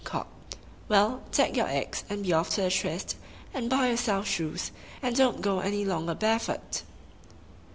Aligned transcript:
Cock 0.03 0.25
—Well, 0.87 1.21
take 1.31 1.55
your 1.55 1.67
eggs, 1.67 2.03
and 2.09 2.23
be 2.23 2.33
off 2.33 2.49
to 2.55 2.61
the 2.63 2.71
tryst, 2.71 3.17
and 3.53 3.69
buy 3.69 3.89
yourself 3.91 4.25
shoes, 4.25 4.71
and 4.99 5.15
don't 5.15 5.43
go 5.43 5.59
any 5.59 5.85
longer 5.85 6.15
barefoot! 6.15 6.81